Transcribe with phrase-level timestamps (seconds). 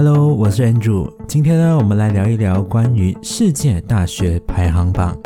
[0.00, 1.10] Hello，我是 Andrew。
[1.26, 5.18] 今天呢，我们来聊一聊关于世界大学排行榜。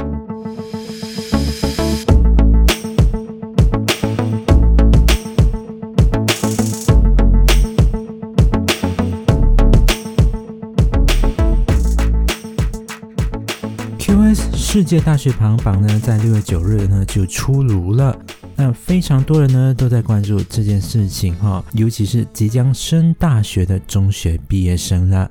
[13.99, 18.17] QS 世界大学排行榜呢，在六月九日呢就出炉了。
[18.57, 25.31] 那非常多人呢都在关注这件事情哈，尤其是即将升大学的中学毕业生了。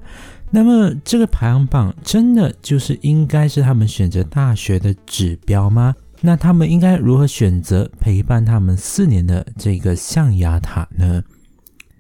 [0.49, 5.95] 那么这个排行榜真的就是应该是他们选择大学的指标吗？
[6.19, 11.23] 那他们应该如何选择陪伴他们四年的这个象牙塔呢？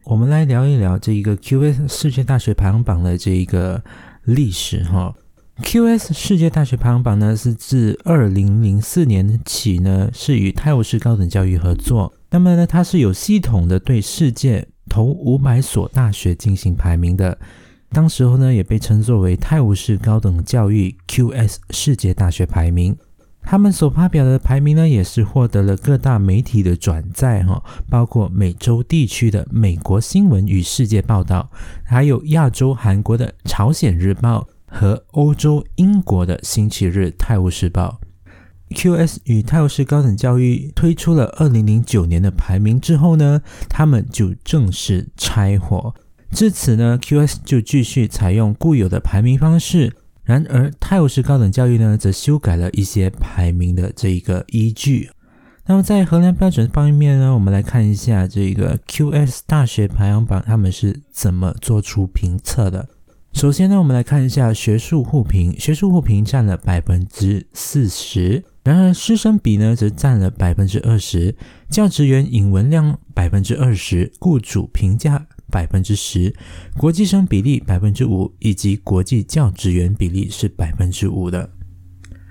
[0.03, 3.81] 我们来聊一聊这一个 QS 世界大学排行榜的这一个
[4.25, 5.13] 历史哈。
[5.61, 12.13] QS 世界大学排行榜呢，是自二零零四年起呢，是与泰晤士高等教育合作。
[12.29, 17.37] 那么呢，它是有系统的对世界头五百所大学进行排名的。
[17.89, 22.97] 当时候呢，也被称作为泰晤士高等教育 QS 世界大学排名。
[23.43, 31.49] 他们所发表的排名呢，也是获得了各大媒体的转载哈，包括美洲地区的《美国新闻与世界报道》，
[31.83, 34.41] 还有亚洲韩国的《朝鲜日报》。
[34.71, 37.99] 和欧洲英国的《星期日泰晤士报》
[38.73, 45.93] QS 与泰晤士高等教育推出了二零零九年的排名之后呢，他们就正式拆伙。
[46.31, 49.93] 至此呢，QS 就继续采用固有的排名方式。
[50.23, 55.09] 然而，泰晤士高等教育呢，则修改了一些排名的这一个依据。
[55.65, 62.87] 那么，在衡量标准方面呢，我们来看一下这个 QS 大学排行榜，他们是怎么做出评测的。
[63.33, 71.33] 首先呢，我们来看一下学术互评，学术互评占了百分之四十，然而师生比呢则占了百分之二十，
[71.69, 76.35] 教职员引文量百分之二十，雇主评价百分之十，
[76.77, 81.49] 国际生比例百分之五，以及国际教职员比例是百分之五的。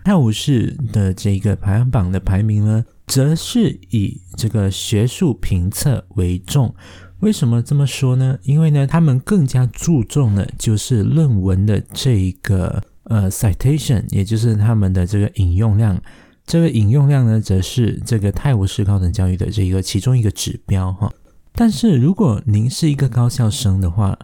[0.05, 6.75] 泰晤士的这个排行榜的排名呢，则是以这个学术评测为重。
[7.21, 8.39] 为什么这么说呢？
[8.43, 16.01] 因为呢，他们更加注重的就是论文的这一个呃 citation，也就是他们的这个引用量。
[16.47, 21.13] 这个引用量呢，则是这个泰晤士高等教育的这一个其中一个指标哈。
[21.53, 24.19] 但是如果您是一个高校生的话，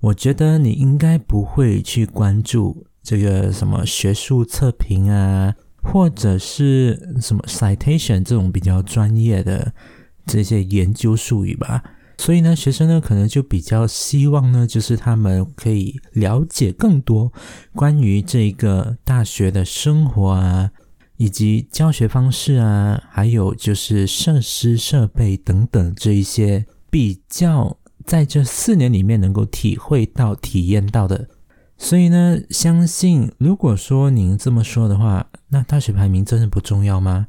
[0.00, 9.72] 我觉得你应该不会去关注这个什么学术测评啊，或者是什么 citation 这种比较专业的
[10.26, 11.84] 这些研究术语吧。
[12.24, 17.32] 所以呢，学生呢可能就比较希望呢，就是他们可以了解更多
[17.74, 20.70] 关于这个大学的生活啊，
[21.16, 31.28] 以及教学方式啊，还有就是设施设备等等这一些比较在这四年里面能够体会到、体验到的。
[31.76, 37.26] 所以呢，相信如果说您这么说的话，那大学排名真的不重要吗？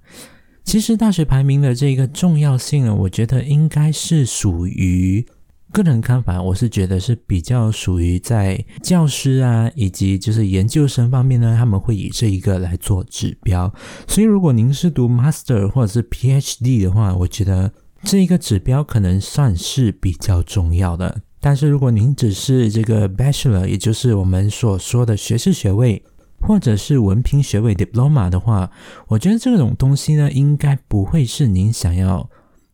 [0.63, 5.25] 其实大学排名的这一个重要性呢，我觉得应该是属于
[5.71, 13.71] 个人看法，我是觉得是比较属于在教师啊，以及就是研究生方面呢，他们会以这一个来做指标。
[14.07, 17.71] 所以如果您是读 Master 或者是 PhD 的话，我觉得
[18.03, 21.21] 这一个指标可能算是比较重要的。
[21.39, 26.01] 但是如果您只是这个 Bachelor，也就是我们所说的学士学位。
[26.45, 28.69] 或者是文凭学位 diploma 的话，
[29.07, 32.29] 我觉得这种东西呢，应该不会是您想要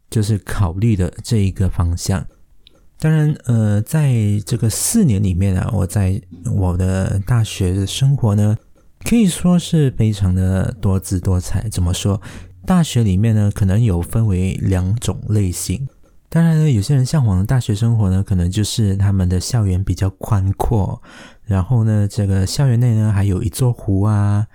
[0.09, 2.25] 就是考虑的这一个方向。
[3.00, 4.13] 当然，呃，在
[4.46, 6.22] 这个四年里面啊，我在
[6.53, 8.57] 我的大学的生活呢，
[9.06, 11.69] 可以说是非常的多姿多彩。
[11.69, 12.22] 怎么说？
[12.66, 15.88] 大学里面呢，可能有分为两种类型。
[16.32, 21.02] 当然呢，有些人向往的大学生活呢，可能就是他们的校园比较宽阔，
[21.44, 24.46] 然后呢，这个校园内呢还有一座湖啊，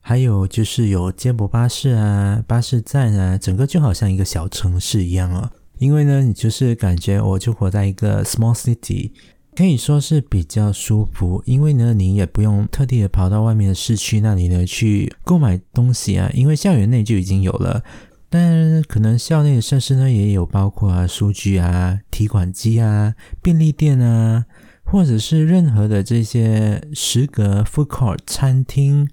[0.00, 5.52] 还有就是有接驳巴士啊、巴士站啊，整个就好像一个小城市一样啊。
[5.78, 9.10] 因为呢，你就是感觉我就活在一个 small city，
[9.54, 11.42] 可以说是比较舒服。
[11.44, 17.84] 因为呢，你也不用特地的跑到外面的市区那里呢去购买东西啊，因为校园内就已经有了。
[18.30, 24.44] 但可能校内的设施呢，也有包括啊书局啊、提款机啊、便利店啊，
[24.84, 29.08] 或者是任何的这些食阁、food court、餐厅。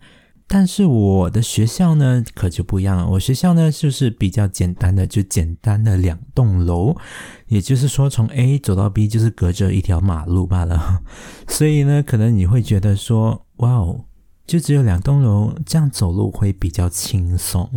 [0.47, 3.07] 但是我的学校呢，可就不一样了。
[3.07, 6.95] 我学校呢，就是比较简单的，就简单的两栋楼，
[7.47, 11.01] 也就是说，从 A 走到 B 就是隔着一条马路罢了。
[11.49, 14.05] 所以呢，可能你会觉得说，哇哦，
[14.45, 17.67] 就只有两栋楼，这样走路会比较轻松。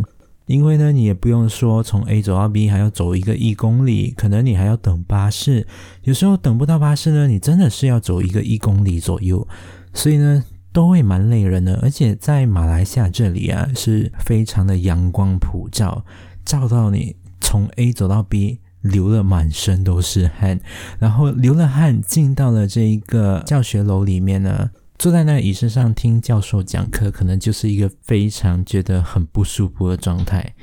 [0.49, 5.67] 因为呢，你也不用说从 A 走到 B 还要走一个一公里，可能你还要等巴士，
[6.01, 9.47] 有时候等不到巴士呢，你真的是要走一个一公里左右，
[9.93, 10.43] 所以呢，
[10.73, 11.79] 都会蛮累人的。
[11.83, 16.03] 而且在马来西亚这里啊，是非常的阳光普照，
[16.43, 20.59] 照到你从 A 走到 B，流了满身都是汗，
[20.97, 24.71] 然后流了汗进到了这一个教学楼里面呢。
[24.99, 30.53] 坐在那椅子上听教授讲课，可能就是一个非常觉得很不舒服的状态。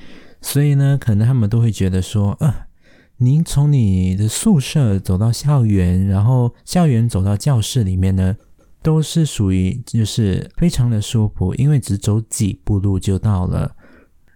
[0.43, 2.55] 所以呢，可能他们都会觉得说，呃，
[3.17, 8.37] 您从你的宿舍走到校园，然后校园走到教室里面呢，
[8.83, 13.75] 都是属于就是非常的舒服，因为只走几步路就到了。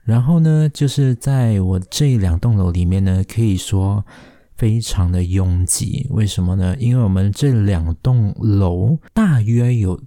[0.05, 4.03] 然后呢，就是在我这两栋楼里面呢，可以说。
[4.61, 6.77] 非常的拥挤，为什么呢？
[6.79, 9.99] 因为我们这两栋楼大约有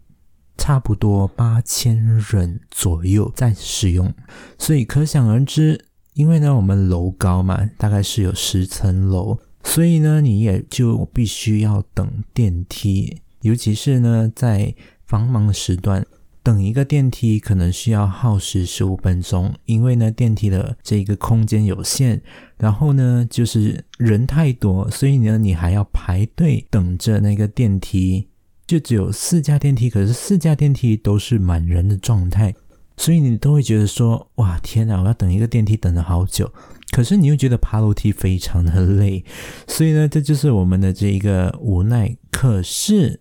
[0.60, 1.98] 差不多八千
[2.30, 4.14] 人左右在使用，
[4.60, 5.84] 所以可想而知。
[6.14, 14.76] 因为呢，我们楼高嘛，大概是有十层楼，所以呢，你也就必须要等电梯，尤其是呢，在
[15.08, 16.06] 繁忙的时段。
[16.44, 22.22] 等一个电梯可能需要耗时十五分钟，因为呢电梯的这个空间有限，
[22.64, 28.26] 然后呢就是人太多，所以呢你还要排队等着那个电梯，
[28.66, 32.56] 就只有四架电梯，可是四架电梯都是满人的状态，
[32.96, 36.50] 所以你都会觉得说哇天哪，我要等一个电梯等了好久，
[36.92, 39.26] 可是你又觉得爬楼梯非常的累，
[39.68, 42.16] 所以呢这就是我们的这一个无奈。
[42.32, 43.20] 可是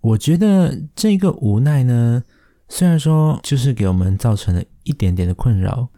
[0.00, 2.22] 我觉得这个无奈呢。
[2.72, 5.88] 虽然说就是给我们造成了一点点的困扰，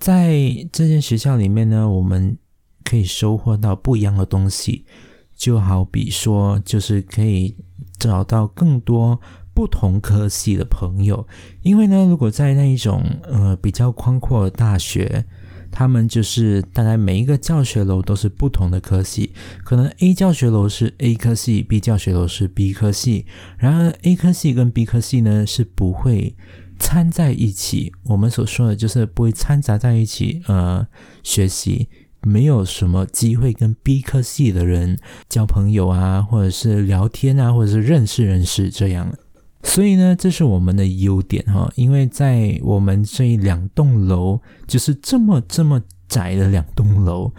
[0.00, 0.34] 在
[0.72, 2.36] 这间学校里面呢，我们
[2.82, 4.84] 可以收获到不一样的东西，
[5.36, 7.54] 就好比说，就是可以
[7.98, 9.20] 找到更多
[9.54, 11.24] 不同科系的朋友。
[11.62, 15.24] 因为呢，如果在那一种呃比较宽阔的大学。
[15.72, 19.32] 他们就是大概每一个教学楼都是不同的科系，
[19.62, 23.24] 可能 A 教学楼是 A 科系，B 教学楼是 B 科系，
[23.56, 26.34] 然而 A 科系跟 B 科系呢是不会
[26.80, 27.92] 掺在一起。
[28.06, 30.84] 我们所说的就是不会掺杂在一起，呃，
[31.22, 31.88] 学习
[32.22, 34.98] 没有什么机会跟 B 科系的人
[35.28, 39.14] 交朋友啊，或者是聊天啊，或者是认识认识这样。
[39.62, 47.30] 所以呢，这是我们的优点哈，因为在我们这两栋楼，就是这么这么窄的两栋楼，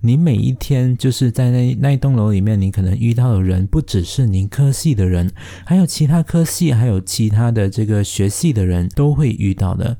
[0.00, 5.30] 你每一天就是在那那一栋楼里面，你可能遇到的人不只是您科系的人，
[5.64, 9.96] 还有其他科系，还有其他的这个学系的人都会遇到的。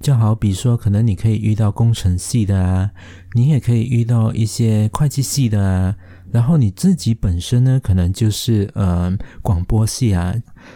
[0.00, 2.90] 就好比说，可能你可以遇到工程系的啊，
[3.34, 5.96] 你也可以遇到一些会计系的啊。
[6.32, 10.34] 然后你自己本身呢，可能就是呃广播系啊，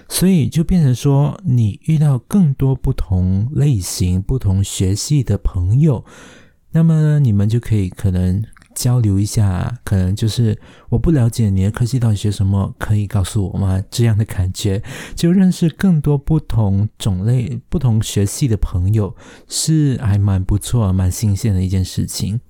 [0.09, 6.05] 所以就变成说，你遇到更多不同类型、不同学系的朋友，
[6.73, 8.43] 那么你们就可以可能
[8.75, 13.82] 交流一下，可能就是我不了解你的科系到底学什么，可以告诉我吗？
[13.91, 14.82] 这样的感觉，
[15.15, 19.15] 就认识更多不同种类、不同学系的朋友，
[19.49, 22.41] 是还蛮不错、蛮新鲜的一件事情。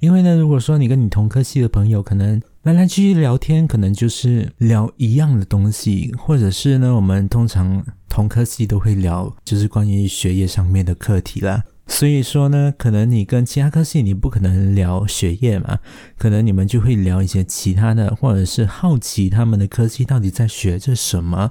[0.00, 11.64] 因为呢，如果说你跟你同科系的朋友可能来来去去聊天，可能就是聊一样的东西，或者是呢，我们通常同科系都会聊，就是关于学业上面的课题啦。
[11.86, 15.78] 所以说呢，可能你跟其他科系你不可能聊学业嘛，
[16.16, 21.50] 可能你们就会聊一些其他的，或者是好奇他们的科系到底在学着什么，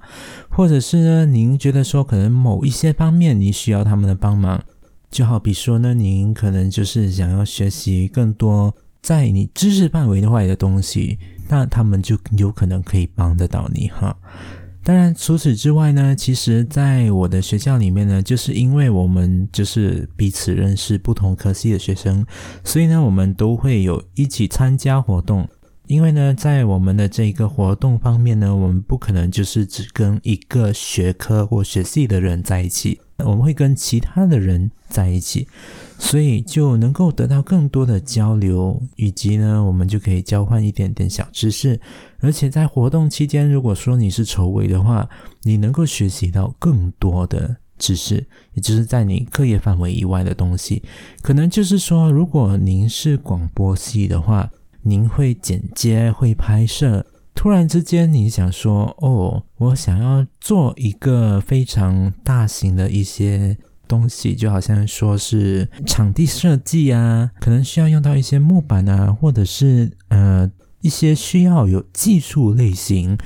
[0.50, 4.64] 或者是呢，您觉得说可能某一些方面你需要他们的帮忙。
[5.12, 14.18] 就好比说呢，您可能就是想要学习更多在你知识范围外的东西，那他们就有可能可以帮得到你哈。
[14.84, 22.26] 当然，除此之外呢，其实在我的学校里面呢，就是因为我们就是彼此认识不同科系的学生，
[22.66, 25.48] 所以呢，我们都会有一起参加活动。
[25.88, 33.00] 因为呢，在我们的这个活动方面呢，我们不可能就是只跟一个学科或学系的人在一起。
[33.18, 35.48] 我们会跟其他的人在一起，
[35.98, 41.80] 所以就能够得到更多的交流，以及呢，我们就可以交换一点点小知识。
[42.20, 45.10] 而且在活动期间，如果说你是筹委的话，
[45.44, 50.84] 你能够学习到更多的知识，也就是在你课业范围以外的东西。
[51.22, 54.50] 可能就是说，如果您是广播系的话，
[54.82, 57.06] 您会剪接，会拍摄。
[57.36, 70.50] 突然之间，你想说哦，我想要做一个非常大型的一些东西，就好像说是场地设计啊，可能需要用到一些木板啊，或者是呃
[70.82, 73.18] 一些需要有技术类型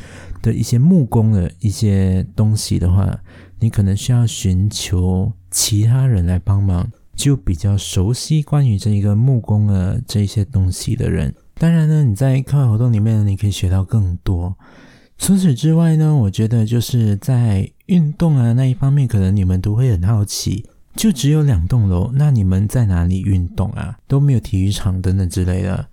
[0.42, 3.20] 的一些木工的一些东西的话，
[3.60, 6.90] 你可能需要寻求其他人来帮忙。
[7.16, 11.34] 就比较熟悉关于这一个木工的这些东西的人。
[11.56, 14.56] 当然呢，你在课外活动里面，你可以学到更多。
[15.18, 20.66] 除此之外呢，我觉得就是在运动啊那一方面，可能你们都会很好奇，
[20.96, 23.98] 就只有两栋楼，那你们在哪里运动啊？
[24.08, 25.88] 都没有体育场等等之类的。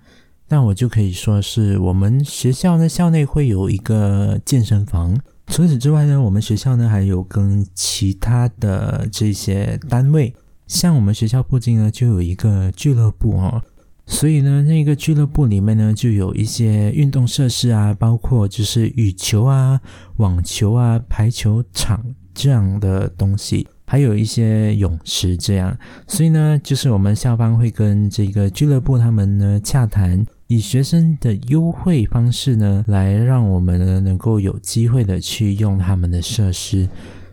[0.49, 5.19] 那我就可以说是我们学校呢校内会有一个健身房。
[5.47, 10.35] 除此之外呢，我们学校呢还有跟其他的这些单位，
[10.67, 13.63] 像我们学校附近呢就有一个俱乐部哦。
[14.07, 19.81] 所以呢，那个俱乐部里面呢，就有一些运动设施啊，包括就是羽球啊、
[20.17, 25.75] 网球啊、排球场这样的东西，还有一些泳池这样。
[26.07, 36.87] 所以呢，就是我们校方会跟这个俱乐部他们呢洽谈，以学生的优惠方式呢，来让我们呢能够有机会的去用他们的设施。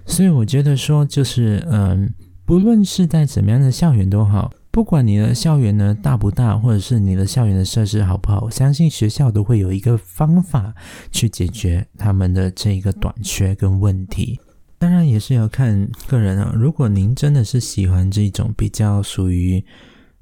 [0.06, 2.10] 所以我觉得说，就是嗯，
[2.46, 4.50] 不论是在怎么样的校园都好。
[4.72, 10.74] 不管你的校园呢大不大，或者是你的校园的设施好不好，我相信学校都会有一个方法
[11.12, 14.40] 去解决他们的这个短缺跟问题。
[14.78, 16.54] 当然也是要看个人啊。
[16.56, 19.64] 如果您真的是喜欢这种比较属于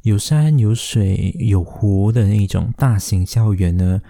[0.01, 4.01] 有山有水有湖的那种大型校园呢？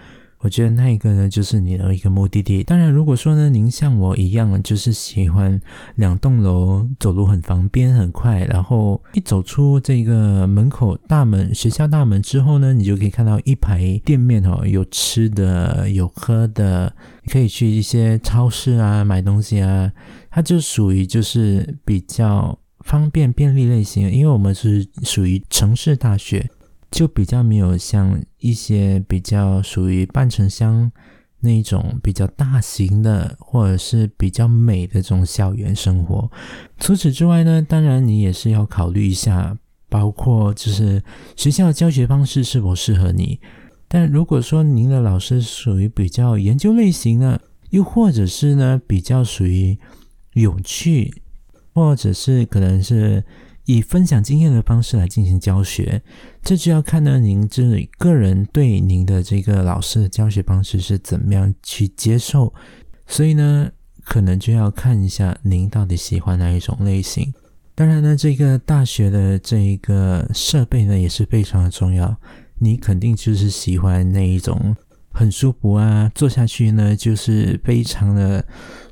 [0.42, 2.64] 我觉得那一个呢，就是你的一个目的地。
[2.64, 5.60] 当然，如果说呢，您像我一样，就是喜欢
[5.96, 16.96] 两栋楼走路很方便、很快，然后一走出这个门口大门、学校大门之后呢，你就可以看到一排店面哦，有吃的、有喝的，
[17.28, 19.92] 可以去一些超市啊买东西啊，
[20.30, 24.10] 它就属于就是比较方便、便利类型。
[24.10, 26.50] 因为我们是属于城市大学。
[26.92, 30.92] 就比较没有像一些比较属于半城乡
[31.42, 36.30] 那种比较大型的，或者是比较美的这种校园生活。
[36.80, 41.04] 除此之外呢，当然你也是要考虑一下，包括就是
[41.36, 43.40] 学校教学方式是否适合你。
[43.88, 49.78] 但如果说您的老师属于比较研究类型呢，又或者是呢比较属于
[50.34, 51.22] 有趣，
[51.74, 53.24] 或者是可能是。
[53.72, 56.02] 以分享经验的方式来进行教学，
[56.42, 62.52] 这就要看呢您这个人对您的这个老师的教学方式是怎么样去接受，
[63.06, 63.70] 所以呢，
[64.04, 67.32] 可能就要看一下您到底喜欢哪一种类型。
[67.76, 72.20] 当然呢，这个大学的这一个设备呢也是非常的重要，
[72.58, 74.76] 你肯定就是喜欢那一种
[75.12, 78.44] 很舒服啊，坐下去呢就是非常的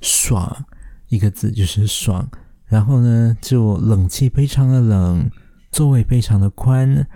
[0.01, 0.65] 爽，
[1.09, 2.29] 一个字就是爽。
[2.67, 5.31] 然后呢，就冷气非常的冷，
[5.71, 7.07] 座位非常的宽，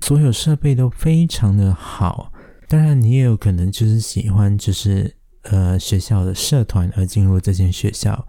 [0.00, 2.32] 所有设备都非常的好。
[2.66, 8.26] 当然，你也有可能就是喜欢就是呃学校的社团而进入这间学校，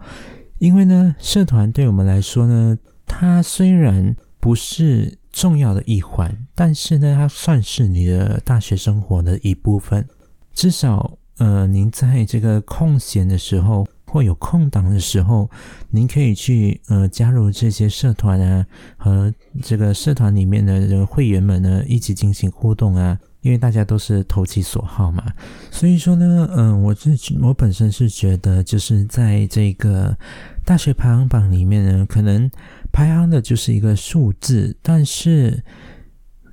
[0.58, 10.06] 因为呢，社团对我们来说呢，它虽然不是重要的一环，但是呢，它算是你的大学生活的一部分。
[10.52, 13.86] 至少呃，您在这个空闲的时候。
[14.08, 15.48] 或有空档的时候，
[15.90, 25.22] 您可以去呃加入这些社团啊，和这个社团里面的这个会员们呢一起进行互动啊，因为大家都是投其所好嘛。
[25.70, 30.16] 所以说呢，嗯，我是我本身是觉得，就是在这个
[30.64, 32.50] 大学排行榜里面呢，可能
[32.90, 35.62] 排行的就是一个数字，但是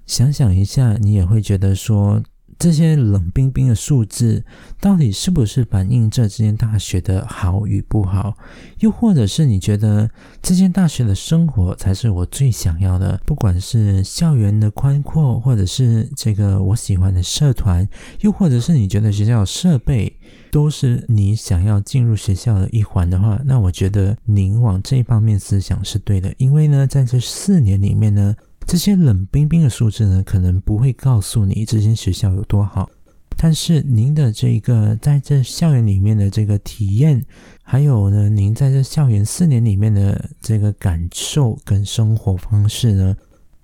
[0.05, 2.21] 想想一下，你也会觉得说。
[2.57, 4.43] 这些冷冰冰的数字，
[4.79, 8.37] 到底是不是反映这间大学的好与不好？
[8.79, 10.09] 又或者是你觉得
[10.41, 13.19] 这间大学的生活才是我最想要的？
[13.25, 17.87] 不管是校园的宽阔，或者是这个我喜欢的社团，
[18.21, 20.17] 又或者是你觉得学校设备
[20.49, 26.33] 都是你想要进入学校的一环的话，那我觉得您往这方面思想是对的。
[26.37, 28.35] 因为呢，在这四年里面呢。
[28.65, 32.89] 这些冷冰冰的数字呢，可能不会告诉你这间学校有多好，
[33.37, 37.23] 但是您的这个在这校园里面的这个体验，
[37.63, 43.15] 还有呢，您在这校园四年里面的这个感受跟生活方式呢，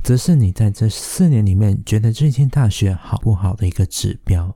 [0.03, 4.55] 则是你在这四年里面觉得这间大学好不好的一个指标。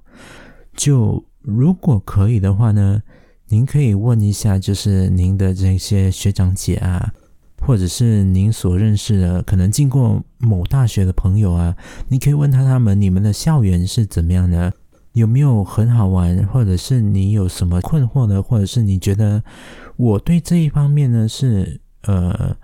[0.76, 3.02] 就如果可以的话呢，
[3.48, 7.12] 您可以问一下，就是您的这些学长姐啊。
[7.66, 11.76] 或者是您所认识的，可能进过某大学的朋友啊，
[12.10, 14.72] 你可以问他他们你们的校园是怎么样的，
[15.14, 18.42] 有没有很好玩，或者是你有什么困惑呢？
[18.44, 19.44] 或者是你觉得
[19.96, 22.56] 我对这一方面呢是呃，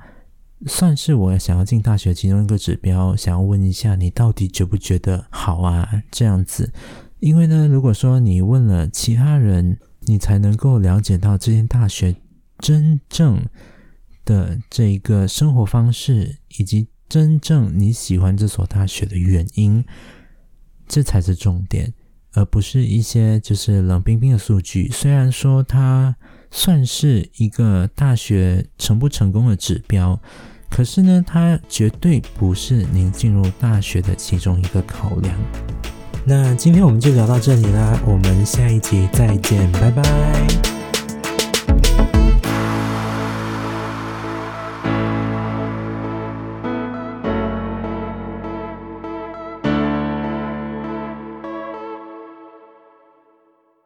[0.68, 6.04] 算是我想要进大学其中一个指标，想要问一下你到底觉不觉得好啊？
[6.12, 6.72] 这样子，
[7.20, 12.16] 因为呢，如果说你问了其他人，你才能够了解到这间大学
[12.60, 13.42] 真正。
[14.32, 19.84] 的这一个生活方式以及真正你喜欢这所大学的原因，
[20.88, 21.94] 这才是重点，
[22.34, 24.90] 而不是一些就是冷冰冰的数据。
[24.90, 26.16] 虽然说它
[26.50, 30.18] 算是一个大学成不成功的指标，
[30.70, 35.38] 可是呢，它绝对不是您进入大学的其中一个考量。
[36.26, 40.81] 那今天我们就聊到这里啦，我们下一集再见，拜拜。